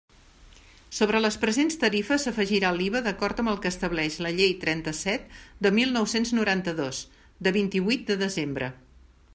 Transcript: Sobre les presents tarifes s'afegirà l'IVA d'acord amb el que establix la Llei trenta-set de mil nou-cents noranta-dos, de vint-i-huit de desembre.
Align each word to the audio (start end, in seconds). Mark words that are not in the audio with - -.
Sobre 0.99 1.19
les 1.23 1.35
presents 1.41 1.75
tarifes 1.83 2.25
s'afegirà 2.27 2.71
l'IVA 2.77 3.01
d'acord 3.09 3.43
amb 3.43 3.51
el 3.53 3.59
que 3.65 3.71
establix 3.75 4.17
la 4.27 4.33
Llei 4.39 4.57
trenta-set 4.65 5.37
de 5.67 5.75
mil 5.77 5.95
nou-cents 5.99 6.35
noranta-dos, 6.39 7.05
de 7.49 7.57
vint-i-huit 7.61 8.09
de 8.11 8.17
desembre. 8.27 8.75